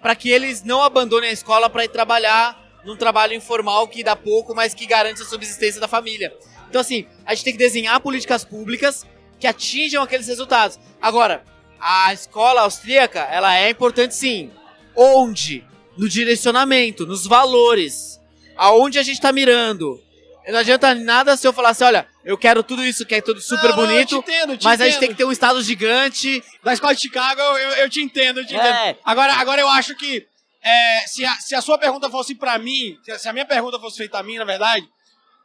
[0.00, 4.14] para que eles não abandonem a escola para ir trabalhar num trabalho informal que dá
[4.14, 6.32] pouco, mas que garante a subsistência da família.
[6.68, 9.04] Então, assim, a gente tem que desenhar políticas públicas
[9.40, 10.78] que atinjam aqueles resultados.
[11.00, 11.42] Agora,
[11.80, 14.50] a escola austríaca, ela é importante sim.
[14.94, 15.64] Onde?
[15.96, 18.20] No direcionamento, nos valores.
[18.56, 20.00] Aonde a gente está mirando.
[20.48, 23.40] Não adianta nada se eu falar assim, olha, eu quero tudo isso que é tudo
[23.40, 24.82] super não, bonito, não, entendo, mas entendo.
[24.82, 26.42] a gente tem que ter um estado gigante.
[26.62, 28.58] Da escola de Chicago, eu, eu te entendo, eu te é.
[28.58, 28.98] entendo.
[29.04, 30.26] Agora, agora eu acho que
[30.62, 33.98] é, se, a, se a sua pergunta fosse para mim, se a minha pergunta fosse
[33.98, 34.86] feita a mim, na verdade,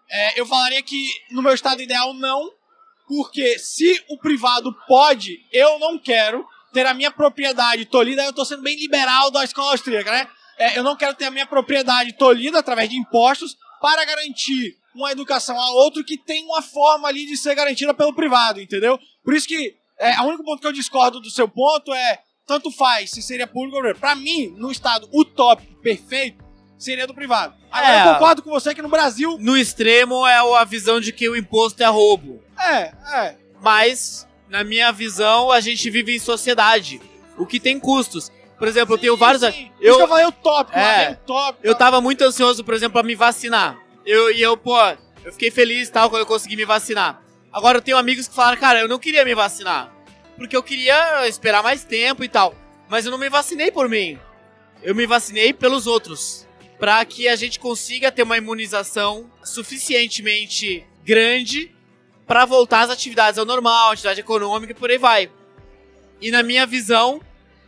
[0.10, 2.52] é, eu falaria que no meu estado ideal não,
[3.08, 8.46] porque se o privado pode, eu não quero ter a minha propriedade tolhida, eu estou
[8.46, 10.28] sendo bem liberal da escola austríaca, né?
[10.58, 15.12] É, eu não quero ter a minha propriedade tolhida através de impostos para garantir uma
[15.12, 19.00] educação a outro que tem uma forma ali de ser garantida pelo privado, entendeu?
[19.24, 22.72] Por isso que é, o único ponto que eu discordo do seu ponto é tanto
[22.72, 24.00] faz se seria público ou privado.
[24.00, 26.44] Para mim, no estado utópico perfeito,
[26.78, 27.54] seria do privado.
[27.70, 29.38] Agora é, eu concordo com você que no Brasil.
[29.40, 32.42] No extremo é a visão de que o imposto é roubo.
[32.58, 33.36] É, é.
[33.62, 37.00] Mas, na minha visão, a gente vive em sociedade.
[37.38, 38.32] O que tem custos.
[38.58, 39.42] Por exemplo, sim, eu tenho vários.
[39.42, 39.72] Sim.
[39.80, 41.66] Eu, Isso que eu falei utópico, é, utópico.
[41.66, 43.78] Eu tava muito ansioso, por exemplo, pra me vacinar.
[44.12, 44.76] Eu, e eu, pô,
[45.24, 47.22] eu fiquei feliz tal quando eu consegui me vacinar.
[47.54, 49.94] Agora eu tenho amigos que falaram, cara, eu não queria me vacinar.
[50.36, 52.56] Porque eu queria esperar mais tempo e tal.
[52.90, 54.18] Mas eu não me vacinei por mim.
[54.82, 56.48] Eu me vacinei pelos outros.
[56.80, 61.72] Para que a gente consiga ter uma imunização suficientemente grande
[62.26, 65.32] para voltar às atividades ao normal, atividade econômica e por aí vai.
[66.20, 67.22] E na minha visão,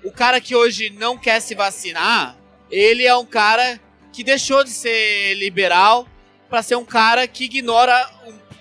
[0.04, 2.36] o cara que hoje não quer se vacinar,
[2.72, 3.80] ele é um cara
[4.12, 6.08] que deixou de ser liberal
[6.52, 8.08] para ser um cara que ignora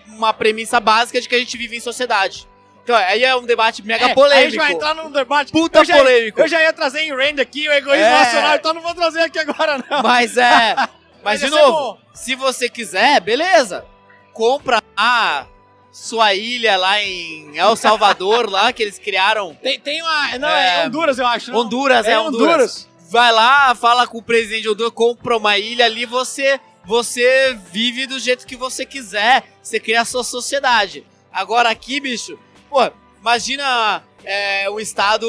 [0.07, 2.49] uma premissa básica de que a gente vive em sociedade.
[2.85, 4.39] Então, aí é um debate mega é, polêmico.
[4.39, 6.41] Aí a gente vai entrar num debate puta eu já, polêmico.
[6.41, 8.21] Eu já ia trazer em Rand aqui o egoísmo é.
[8.21, 10.03] nacional, então não vou trazer aqui agora, não.
[10.03, 10.77] Mas é.
[11.23, 13.85] Mas, de novo, se você quiser, beleza.
[14.33, 15.45] Compra a
[15.91, 19.55] sua ilha lá em El Salvador, lá que eles criaram.
[19.61, 20.39] Tem, tem uma.
[20.39, 21.51] Não, é, é Honduras, eu acho.
[21.51, 21.59] Não?
[21.59, 22.43] Honduras, é, é Honduras.
[22.47, 22.89] Honduras.
[23.11, 28.07] Vai lá, fala com o presidente de Honduras, compra uma ilha ali, você você vive
[28.07, 31.07] do jeito que você quiser, você cria a sua sociedade.
[31.33, 32.39] Agora aqui, bicho,
[32.69, 32.91] pô,
[33.21, 35.27] imagina é, o Estado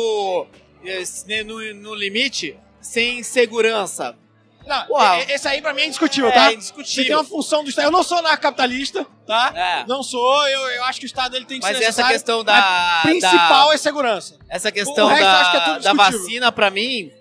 [0.83, 4.17] é, no, no limite sem segurança.
[4.65, 5.17] Não, Uau.
[5.27, 6.51] esse aí pra mim é indiscutível, é, tá?
[6.51, 7.03] É indiscutível.
[7.03, 7.85] Você tem uma função do Estado.
[7.85, 9.51] Eu não sou capitalista, tá?
[9.55, 9.85] É.
[9.87, 12.43] Não sou, eu, eu acho que o Estado ele tem que Mas ser essa questão
[12.43, 12.99] da...
[13.01, 14.37] principal da, é segurança.
[14.47, 17.11] Essa questão da, é da vacina, pra mim,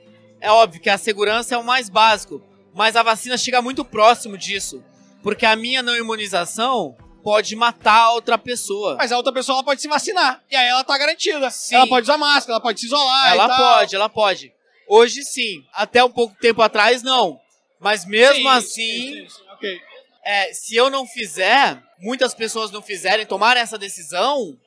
[0.40, 2.43] é óbvio que a segurança é o mais básico
[2.74, 4.83] mas a vacina chega muito próximo disso.
[5.22, 8.96] Porque a minha não imunização pode matar a outra pessoa.
[8.96, 10.42] Mas a outra pessoa ela pode se vacinar.
[10.50, 11.50] E aí ela tá garantida.
[11.50, 11.74] Sim.
[11.74, 13.33] Ela pode usar máscara, ela pode se isolar.
[13.33, 14.52] Ela pode, ela pode.
[14.88, 15.64] Hoje sim.
[15.72, 17.38] Até um pouco tempo atrás, não.
[17.78, 18.68] Mas mesmo sim, assim.
[18.72, 19.80] Sim, sim, okay.
[20.24, 24.59] é, se eu não fizer, muitas pessoas não fizerem, tomarem essa decisão,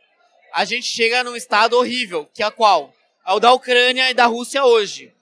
[0.54, 2.94] a gente chega num estado horrível, que é qual?
[3.26, 5.14] É o da Ucrânia e da Rússia hoje.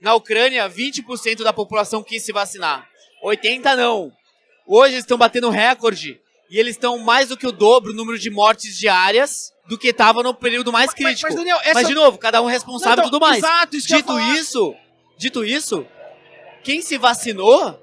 [0.00, 2.88] Na Ucrânia, 20% da população quis se vacinar.
[3.22, 4.12] 80% não.
[4.66, 8.18] Hoje eles estão batendo recorde e eles estão mais do que o dobro no número
[8.18, 11.22] de mortes diárias do que estava no período mais crítico.
[11.22, 11.74] Mas, mas, Daniel, essa...
[11.74, 13.38] mas de novo, cada um é responsável e tudo mais.
[13.38, 14.74] Exato, isso dito isso,
[15.16, 15.86] dito isso,
[16.64, 17.78] quem se vacinou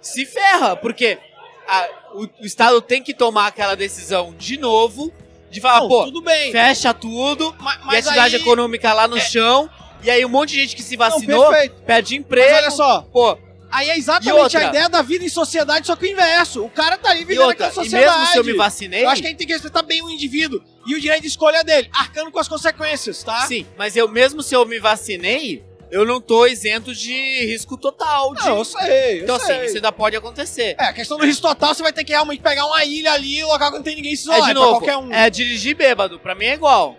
[0.00, 1.18] se ferra, porque
[1.66, 5.12] a, o, o, Estado tem que tomar aquela decisão de novo
[5.50, 8.42] de falar, Não, pô, fecha tudo, mas, mas e a atividade aí...
[8.42, 9.20] econômica lá no é...
[9.20, 9.68] chão
[10.02, 12.50] e aí um monte de gente que se vacinou não, perde emprego.
[12.50, 13.02] Mas olha só.
[13.12, 13.38] Pô,
[13.70, 16.64] Aí é exatamente a ideia da vida em sociedade, só que o inverso.
[16.64, 18.06] O cara tá aí vivendo aquela sociedade.
[18.06, 19.04] E mesmo se eu me vacinei...
[19.04, 21.28] Eu acho que a gente tem que respeitar bem o indivíduo e o direito de
[21.28, 23.42] escolha dele, arcando com as consequências, tá?
[23.42, 28.34] Sim, mas eu mesmo se eu me vacinei, eu não tô isento de risco total.
[28.34, 28.46] De...
[28.46, 29.18] Não, eu sei.
[29.18, 29.56] Eu então, sei.
[29.56, 30.74] assim, isso ainda pode acontecer.
[30.78, 33.44] É, a questão do risco total, você vai ter que realmente pegar uma ilha ali,
[33.44, 34.44] um local que não tem ninguém se isolar.
[34.44, 35.12] É, de novo, é, um.
[35.12, 36.18] é dirigir bêbado.
[36.18, 36.96] Pra mim é igual.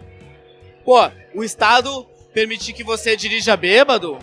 [0.86, 4.18] Pô, o Estado permitir que você dirija bêbado,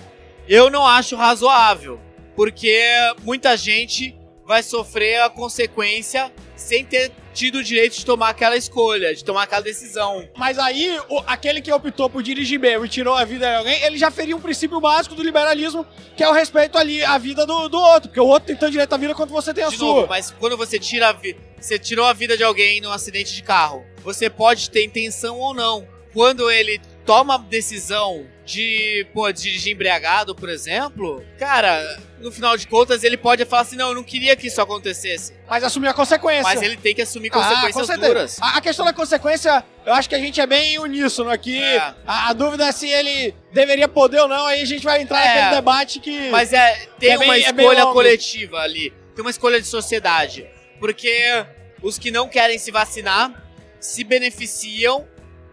[0.48, 2.00] eu não acho razoável.
[2.34, 2.78] Porque
[3.22, 4.14] muita gente
[4.46, 9.42] vai sofrer a consequência sem ter tido o direito de tomar aquela escolha, de tomar
[9.42, 10.26] aquela decisão.
[10.36, 13.82] Mas aí, o, aquele que optou por dirigir bêbado e tirou a vida de alguém,
[13.82, 17.44] ele já feria um princípio básico do liberalismo, que é o respeito ali à vida
[17.44, 18.08] do, do outro.
[18.08, 19.86] Porque o outro tem tanto direito à vida quanto você tem a de sua.
[19.86, 21.38] Novo, mas quando você tira a vida.
[21.60, 23.84] você tirou a vida de alguém num acidente de carro.
[24.02, 25.86] Você pode ter intenção ou não.
[26.14, 32.66] Quando ele toma a decisão de, pô, dirigir embriagado, por exemplo, cara, no final de
[32.66, 35.32] contas ele pode falar assim: não, eu não queria que isso acontecesse.
[35.48, 36.42] Mas assumir a consequência.
[36.42, 38.38] Mas ele tem que assumir Ah, consequências duras.
[38.40, 41.60] A, a questão da consequência, eu acho que a gente é bem uníssono aqui.
[41.62, 41.94] É.
[42.06, 45.20] A, a dúvida é se ele deveria poder ou não, aí a gente vai entrar
[45.24, 45.28] É.
[45.28, 46.28] naquele debate que.
[46.30, 47.94] Mas é, tem É uma é bem escolha longo.
[47.94, 48.92] coletiva ali.
[49.14, 50.46] Tem uma escolha de sociedade.
[50.78, 51.22] Porque
[51.82, 53.42] os que não querem se vacinar
[53.80, 55.06] se beneficiam,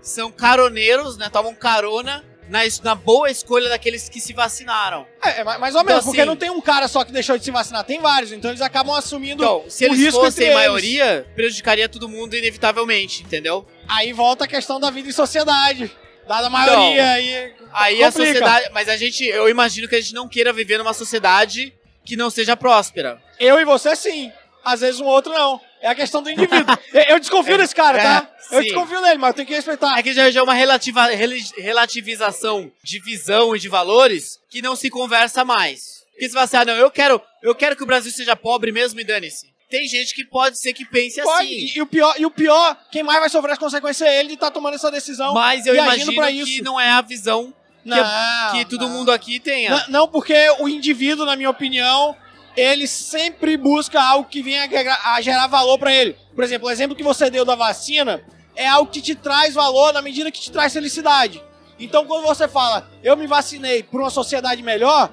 [0.04, 1.30] são caroneiros, né?
[1.32, 5.08] Tomam carona na, na boa escolha daqueles que se vacinaram.
[5.24, 7.38] É, é, mais ou menos, Então, porque assim- não tem um cara só que deixou
[7.38, 9.44] de se vacinar, tem vários, então eles acabam assumindo.
[9.44, 10.56] Então, se o eles risco fossem eles.
[10.56, 13.66] maioria, prejudicaria todo mundo inevitavelmente, entendeu?
[13.88, 15.90] Aí volta a questão da vida em sociedade.
[16.28, 17.54] Dada a maioria aí.
[17.74, 18.12] Aí a complica.
[18.34, 18.70] sociedade.
[18.74, 19.26] Mas a gente.
[19.26, 21.74] Eu imagino que a gente não queira viver numa sociedade
[22.06, 23.22] que não seja próspera.
[23.40, 24.32] Eu e você sim.
[24.64, 25.60] Às vezes um outro não.
[25.82, 26.78] É a questão do indivíduo.
[26.94, 28.30] eu, eu desconfio desse cara, tá?
[28.52, 29.98] É, Eu desconfio dele, mas eu tenho que respeitar.
[29.98, 31.08] É que já é uma relativa,
[31.58, 36.04] relativização de visão e de valores que não se conversa mais.
[36.12, 39.00] Porque se você, ah, não, eu quero, eu quero que o Brasil seja pobre mesmo
[39.00, 39.52] e dane-se.
[39.70, 41.66] Tem gente que pode ser que pense Pode, assim.
[41.66, 44.28] e, e o pior, e o pior, quem mais vai sofrer as consequências é ele
[44.30, 45.34] de estar tomando essa decisão.
[45.34, 46.64] Mas eu imagino pra que isso.
[46.64, 47.52] não é a visão
[47.84, 47.98] Não,
[48.52, 48.90] que todo não.
[48.90, 49.72] mundo aqui tenha.
[49.72, 52.16] Não, não, porque o indivíduo, na minha opinião,
[52.56, 54.70] ele sempre busca algo que venha
[55.06, 56.16] a gerar valor pra ele.
[56.36, 58.24] Por exemplo, o exemplo que você deu da vacina
[58.56, 61.42] é algo que te traz valor na medida que te traz felicidade.
[61.80, 65.12] Então, quando você fala, eu me vacinei por uma sociedade melhor,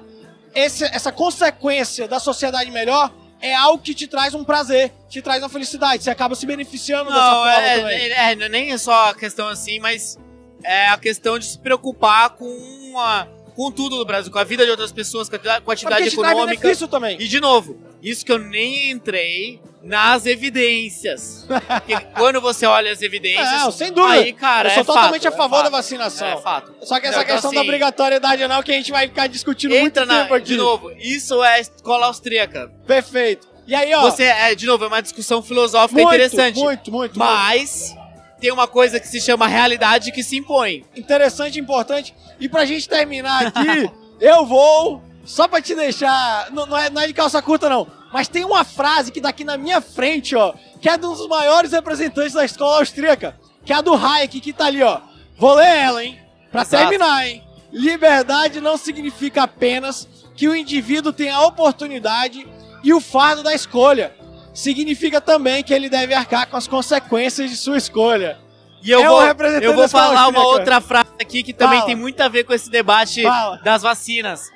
[0.53, 5.41] esse- essa consequência da sociedade melhor é algo que te traz um prazer, te traz
[5.41, 6.03] uma felicidade.
[6.03, 7.97] Você acaba se beneficiando dessa Não, forma é, também.
[8.11, 10.19] é, é, nem é só a questão assim, mas
[10.63, 13.27] é a questão de se preocupar com, a,
[13.61, 16.45] com tudo do Brasil, com a vida de outras pessoas, com a, te traz econômica.
[16.47, 17.15] benefício também.
[17.21, 21.45] E de novo, isso que eu nem entrei nas evidências.
[21.47, 23.51] Porque quando você olha as evidências.
[23.51, 24.15] Não, sem dúvida.
[24.15, 26.27] Aí, cara, eu sou é totalmente fato, a favor é da vacinação.
[26.27, 26.73] É fato.
[26.81, 29.27] Só que essa Não, então, questão da assim, obrigatoriedade não, que a gente vai ficar
[29.27, 30.23] discutindo Entra muito na.
[30.23, 30.45] tempo aqui.
[30.45, 32.71] De novo, isso é escola austríaca.
[32.87, 33.47] Perfeito.
[33.67, 34.01] E aí, ó.
[34.01, 36.59] Você, é, de novo, é uma discussão filosófica muito, interessante.
[36.59, 38.00] Muito, muito, muito.
[38.41, 40.83] Tem uma coisa que se chama realidade que se impõe.
[40.97, 42.13] Interessante, importante.
[42.39, 45.03] E pra gente terminar aqui, eu vou.
[45.23, 46.49] Só pra te deixar.
[46.51, 47.87] Não, não é, não é de calça curta, não.
[48.11, 50.55] Mas tem uma frase que daqui na minha frente, ó.
[50.81, 53.37] Que é de um dos maiores representantes da escola austríaca.
[53.63, 54.99] Que é a do Hayek, que tá ali, ó.
[55.37, 56.19] Vou ler ela, hein?
[56.51, 56.81] Pra Exato.
[56.81, 57.43] terminar, hein?
[57.71, 62.47] Liberdade não significa apenas que o indivíduo tem a oportunidade
[62.83, 64.15] e o fardo da escolha.
[64.53, 68.37] Significa também que ele deve arcar com as consequências de sua escolha.
[68.83, 69.21] E eu É vou,
[69.61, 70.47] eu vou falar uma austríaca.
[70.47, 71.85] outra frase aqui que também Fala.
[71.87, 73.57] tem muito a ver com esse debate Fala.
[73.63, 74.49] das vacinas.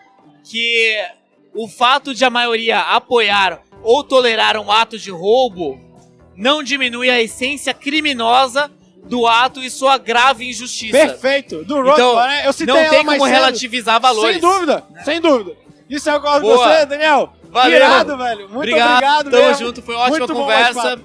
[0.44, 0.98] Que
[1.54, 5.80] o fato de a maioria apoiar ou tolerar um ato de roubo
[6.36, 8.70] não diminui a essência criminosa
[9.06, 10.98] do ato e sua grave injustiça.
[10.98, 11.64] Perfeito.
[11.64, 12.48] Do Rothbard, Então, né?
[12.48, 14.32] Eu citei não tem como relativizar valores.
[14.34, 15.56] Sem dúvida, sem dúvida.
[15.88, 16.58] Isso eu com Boa.
[16.58, 17.32] você, Daniel.
[17.56, 17.78] Valeu.
[17.78, 18.50] Irado, velho.
[18.50, 19.66] Muito obrigado, Tamo mesmo.
[19.68, 21.00] junto, foi ótima Muito conversa.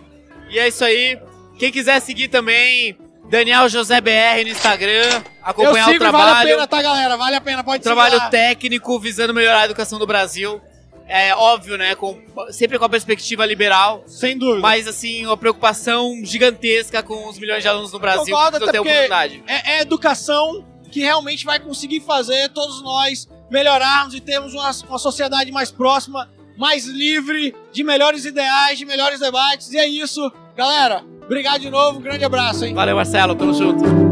[0.48, 1.16] E é isso aí.
[1.56, 6.34] Quem quiser seguir também, Daniel José BR no Instagram, acompanhar sigo, o trabalho.
[6.34, 7.16] vale a pena, tá, galera?
[7.16, 10.60] Vale a pena, pode trabalho seguir técnico visando melhorar a educação do Brasil.
[11.06, 11.94] É óbvio, né?
[11.94, 14.02] Com, sempre com a perspectiva liberal.
[14.08, 14.60] Sem dúvida.
[14.60, 18.80] Mas, assim, uma preocupação gigantesca com os milhões de alunos no Brasil Concordo, que não
[18.80, 19.42] oportunidade.
[19.46, 24.98] é, é educação que realmente vai conseguir fazer todos nós melhorarmos e termos uma, uma
[24.98, 26.28] sociedade mais próxima,
[26.60, 29.72] mais livre, de melhores ideais, de melhores debates.
[29.72, 30.30] E é isso.
[30.54, 31.98] Galera, obrigado de novo.
[31.98, 32.74] Um grande abraço, hein?
[32.74, 33.34] Valeu, Marcelo.
[33.34, 34.09] Tamo junto.